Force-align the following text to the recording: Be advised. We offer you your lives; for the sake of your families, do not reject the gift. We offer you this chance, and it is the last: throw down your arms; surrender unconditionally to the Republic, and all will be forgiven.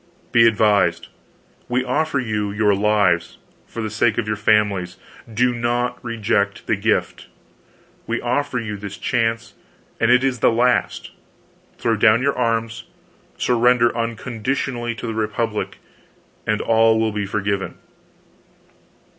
Be 0.31 0.47
advised. 0.47 1.09
We 1.69 1.83
offer 1.85 2.17
you 2.19 2.51
your 2.51 2.73
lives; 2.73 3.37
for 3.67 3.83
the 3.83 3.89
sake 3.91 4.17
of 4.17 4.25
your 4.27 4.35
families, 4.35 4.97
do 5.31 5.53
not 5.53 6.03
reject 6.03 6.65
the 6.65 6.75
gift. 6.75 7.27
We 8.07 8.19
offer 8.19 8.57
you 8.57 8.77
this 8.77 8.97
chance, 8.97 9.53
and 9.99 10.09
it 10.09 10.23
is 10.23 10.39
the 10.39 10.51
last: 10.51 11.11
throw 11.77 11.95
down 11.97 12.23
your 12.23 12.35
arms; 12.35 12.85
surrender 13.37 13.95
unconditionally 13.95 14.95
to 14.95 15.05
the 15.05 15.13
Republic, 15.13 15.77
and 16.47 16.61
all 16.61 16.99
will 16.99 17.11
be 17.11 17.27
forgiven. 17.27 17.77